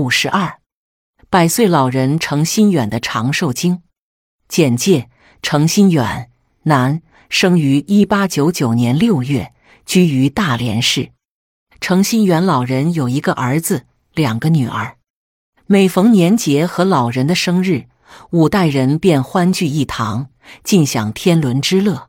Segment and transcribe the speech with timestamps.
[0.00, 0.60] 五十二，
[1.28, 3.82] 百岁老人程心远的长寿经
[4.48, 5.10] 简介：
[5.42, 6.30] 程心远，
[6.62, 9.52] 男，生于一八九九年六月，
[9.84, 11.10] 居于大连市。
[11.82, 13.84] 程心远老人有一个儿子，
[14.14, 14.96] 两个女儿。
[15.66, 17.84] 每逢年节和老人的生日，
[18.30, 20.28] 五代人便欢聚一堂，
[20.64, 22.08] 尽享天伦之乐。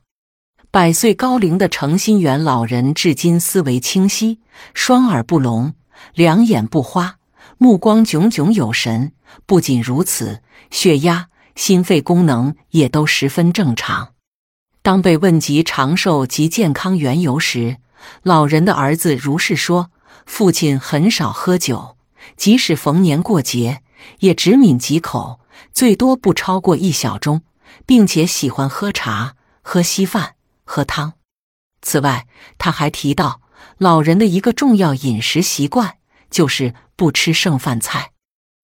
[0.71, 4.39] 百岁高龄的程心远老人至今思维清晰，
[4.73, 5.73] 双耳不聋。
[6.15, 7.17] 两眼不花，
[7.63, 9.11] 目光炯炯有神。
[9.45, 10.41] 不仅如此，
[10.71, 14.15] 血压、心肺功能也都十分正常。
[14.81, 17.77] 当被问及长寿及健康缘由时，
[18.23, 19.91] 老人的儿子如是说
[20.25, 21.97] ：“父亲很少喝酒，
[22.35, 23.83] 即使逢年过节，
[24.21, 25.39] 也只抿几口，
[25.71, 27.41] 最多不超过一小盅，
[27.85, 31.13] 并且喜欢喝茶、喝稀饭、喝汤。
[31.83, 32.25] 此外，
[32.57, 33.39] 他还提到。”
[33.77, 35.95] 老人的一个重要饮食习惯
[36.31, 38.13] 就是不吃剩饭菜。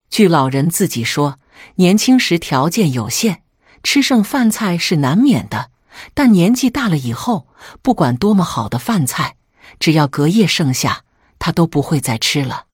[0.08, 1.38] 据老人自己说，
[1.74, 3.42] 年轻时条件有限，
[3.82, 5.70] 吃剩饭菜是难免的。
[6.14, 7.48] 但年纪大了以后，
[7.82, 9.36] 不管多么好的饭菜，
[9.80, 11.04] 只要隔夜剩下，
[11.38, 12.66] 他都不会再吃了。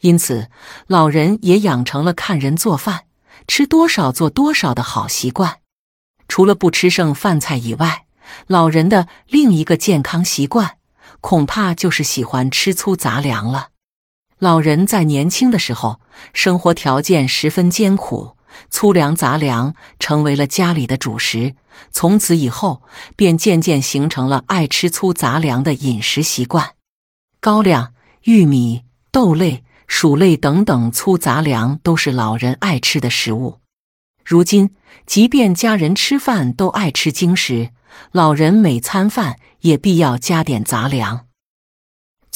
[0.00, 0.48] 因此，
[0.86, 3.06] 老人也养成了看人做饭，
[3.46, 5.60] 吃多少做多少的好习惯。
[6.28, 8.04] 除了不吃剩饭菜以外，
[8.46, 10.76] 老人的另一个健康习惯。
[11.20, 13.70] 恐怕就是喜欢吃粗杂粮了。
[14.38, 16.00] 老人在年轻的时候，
[16.32, 18.36] 生活条件十分艰苦，
[18.70, 21.54] 粗粮杂粮成为了家里的主食。
[21.90, 22.82] 从此以后，
[23.16, 26.74] 便渐渐形成了爱吃粗杂粮的饮食习惯。
[27.40, 33.58] 高粱、玉米、豆类、薯类等等粗杂粮都是老人爱吃的食物。
[34.24, 34.70] 如今，
[35.06, 37.70] 即便家人吃饭都爱吃精食。
[38.12, 41.27] 老人每餐饭也必要加点杂粮。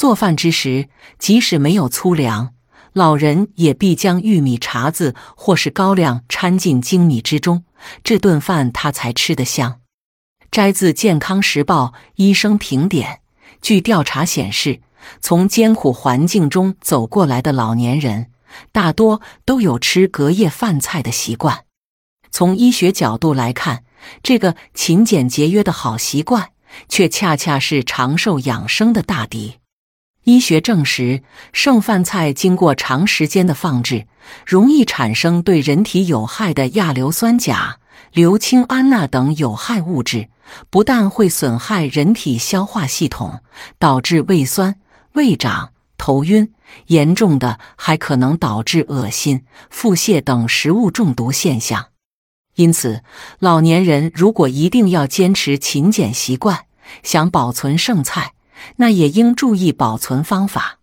[0.03, 0.89] 做饭之时，
[1.21, 2.55] 即使没有粗粮，
[2.93, 7.63] 老人也必将玉米碴子或是高粱掺进精米之中，
[8.03, 9.79] 这顿饭他才吃得香。
[10.51, 13.21] 摘自《健康时报》医生评点：
[13.61, 14.81] 据调查显示，
[15.21, 18.33] 从艰苦环境中走过来的老年人，
[18.73, 21.67] 大多都有吃隔夜饭菜的习惯。
[22.33, 23.85] 从医学角度来看，
[24.21, 26.51] 这个勤俭节约的好习惯，
[26.89, 29.62] 却恰恰是长寿养生的大敌。
[30.25, 31.23] 医学证实，
[31.53, 34.07] 剩饭菜经过长时间的放置，
[34.47, 37.79] 容易产生对人体有害的亚硫酸钾、
[38.13, 40.29] 硫氰胺钠等有害物质，
[40.71, 43.41] 不但会损害人体消化系统，
[43.81, 44.77] 导致胃酸、
[45.15, 46.53] 胃胀、头晕，
[46.87, 51.87] 严重的还可能导致恶心、腹泻等食物中毒现象。
[52.55, 53.03] 因此，
[53.41, 56.67] 老年人如果一定要坚持勤俭习惯，
[57.03, 58.35] 想保存剩菜，
[58.77, 60.79] 那也应注意保存方法。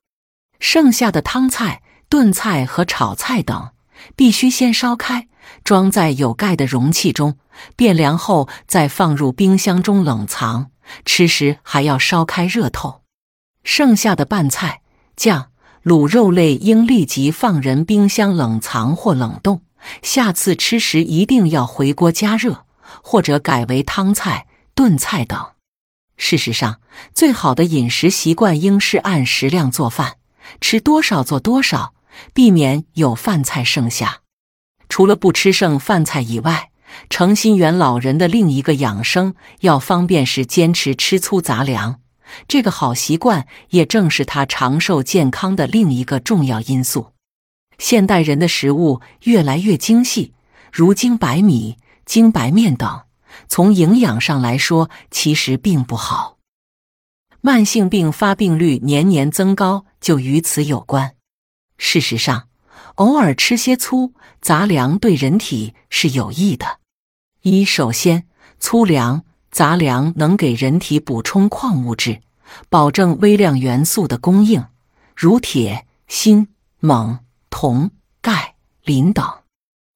[0.59, 3.69] 剩下的汤菜、炖菜和炒菜等，
[4.15, 5.27] 必须先烧开，
[5.63, 7.37] 装在有盖的容器中，
[7.75, 10.71] 变凉后再放入冰箱中冷藏。
[11.05, 13.03] 吃时还要烧开热透。
[13.63, 14.81] 剩下的拌菜、
[15.15, 15.51] 酱、
[15.83, 19.61] 卤肉类应立即放人冰箱冷藏或冷冻。
[20.01, 22.65] 下次吃时一定要回锅加热，
[23.01, 25.51] 或者改为汤菜、炖菜等。
[26.19, 26.79] 事实上，
[27.13, 30.17] 最好的饮食习惯应是按食量做饭，
[30.61, 31.95] 吃多少做多少，
[32.33, 34.19] 避免有饭菜剩下。
[34.89, 36.71] 除了不吃剩饭菜以外，
[37.09, 42.01] 程心远老人的另一个养生要方便是坚持吃粗杂粮。
[42.47, 47.13] 这个好习惯也正是他长寿健康的另一个重要因素。
[47.77, 50.33] 现代人的食物越来越精细，
[50.71, 53.03] 如精白米、精白面等，
[53.47, 56.37] 从营养上来说，其实并不好。
[57.41, 61.15] 慢性病发病率年年增高，就与此有关。
[61.77, 62.47] 事实上，
[62.95, 66.79] 偶尔吃些粗杂粮对人体是有益的。
[67.41, 68.27] 一，首先，
[68.59, 72.21] 粗粮、杂粮能给人体补充矿物质，
[72.69, 74.65] 保证微量元素的供应，
[75.15, 76.47] 如铁、锌、
[76.81, 77.19] 锰。
[77.51, 77.89] 铜、
[78.21, 79.25] 钙、磷等。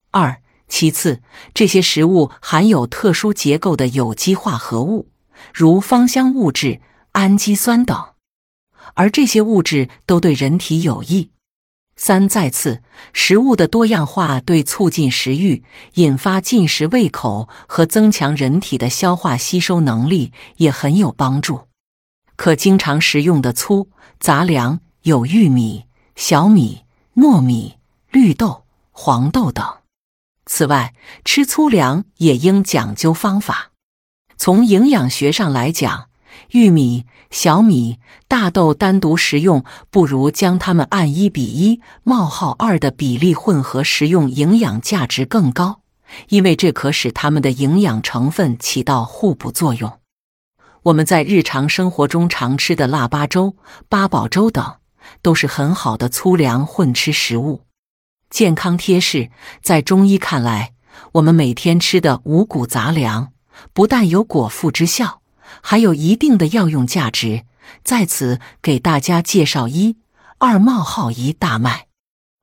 [0.10, 0.42] 二、
[0.76, 1.22] 其次，
[1.54, 5.08] 这些食物含有特殊结构的有机化合物，
[5.54, 6.82] 如芳香物质、
[7.12, 7.96] 氨基酸等，
[8.96, 11.30] 而这些物质都对人体有益。
[11.96, 12.82] 三、再次，
[13.14, 21.68] 食物的多样化对促进食欲、引发进食胃口和增强人体的消化吸收能力也很有帮助。
[22.36, 23.90] 可经常食用的粗
[24.20, 25.86] 杂粮有玉米、
[26.16, 26.80] 小米。
[27.16, 27.76] 糯米、
[28.10, 29.83] 绿豆、黄豆等。
[30.46, 30.94] 此外，
[31.24, 33.72] 吃粗粮也应讲究方法。
[34.38, 36.10] 从营养学上来讲，
[36.52, 45.82] 玉米、小米、大豆单独食用，不如将它们按一比一冒号二的比例混合食用，营养价值更高，
[46.30, 50.00] 因为这可使它们的营养成分起到互补作用。
[50.84, 53.56] 我们在日常生活中常吃的腊八粥、
[53.88, 54.76] 八宝粥等，
[55.22, 57.62] 都是很好的粗粮混吃食物。
[58.34, 59.30] 健康贴士：
[59.62, 60.74] 在中医看来，
[61.12, 63.32] 我们每天吃的五谷杂粮，
[63.74, 65.22] 不但有果腹之效。
[65.62, 67.46] 还有一定的药用价值，
[67.84, 69.98] 在此给大家介绍一
[70.40, 71.86] 二冒号一大麦，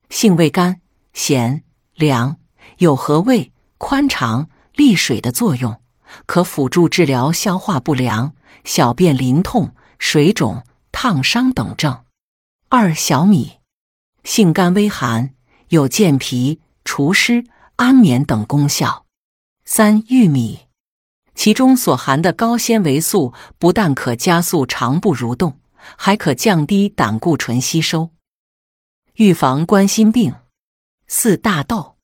[0.09, 0.79] 性味甘
[1.11, 2.37] 咸凉，
[2.77, 5.81] 有和胃、宽肠、利水的作用，
[6.25, 8.33] 可辅助治疗消化不良、
[8.63, 12.05] 小便淋痛、水肿、烫伤等症。
[12.69, 13.57] 二小米，
[14.23, 15.33] 性甘微寒，
[15.71, 17.45] 有健脾、除湿、
[17.77, 19.05] 安眠等功效。
[19.63, 20.67] 三玉米。
[21.33, 25.59] 其中所含的高纤维素不但可加速肠部蠕动，
[25.95, 28.09] 还可降低胆固醇吸收，
[29.13, 30.35] 预防冠心病。
[31.07, 31.95] 四大豆，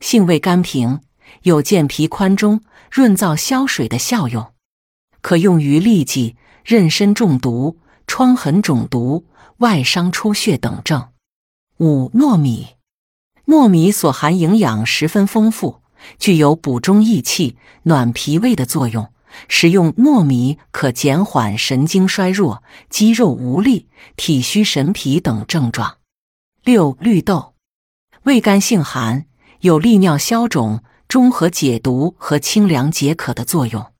[0.00, 1.02] 性味甘平，
[1.42, 4.54] 有健脾宽中、润燥消水的效用，
[5.20, 9.26] 可用于痢疾、妊娠中毒、疮痕肿毒、
[9.58, 11.10] 外伤出血等症。
[11.76, 12.68] 五糯米，
[13.46, 15.82] 糯米所含营养十分丰富。
[16.18, 19.08] 具有补中益气、暖脾胃的作用。
[19.48, 23.86] 食用糯米可减缓神经衰弱、肌肉无力、
[24.16, 25.98] 体虚神疲等症状。
[26.64, 27.54] 六绿豆，
[28.24, 29.26] 味甘性寒，
[29.60, 33.91] 有利尿消肿、中和解毒和清凉解渴的作用。